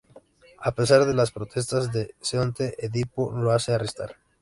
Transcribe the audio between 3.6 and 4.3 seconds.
arrestar.